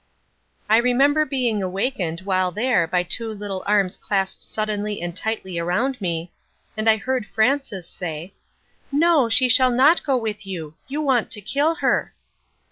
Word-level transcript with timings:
I 0.67 0.77
remember 0.77 1.27
being 1.27 1.61
awakened 1.61 2.21
while 2.21 2.51
there 2.51 2.87
by 2.87 3.03
two 3.03 3.29
little 3.29 3.61
arms 3.67 3.97
clasped 3.97 4.41
suddenly 4.41 4.99
and 4.99 5.15
tightly 5.15 5.59
about 5.59 6.01
me, 6.01 6.31
and 6.75 6.89
I 6.89 6.97
heard 6.97 7.27
Frances 7.27 7.87
say, 7.87 8.33
"No, 8.91 9.29
she 9.29 9.47
shall 9.47 9.69
not 9.69 10.03
go 10.03 10.17
with 10.17 10.43
you. 10.47 10.73
You 10.87 11.03
want 11.03 11.29
to 11.29 11.41
kill 11.41 11.75
her!" 11.75 12.15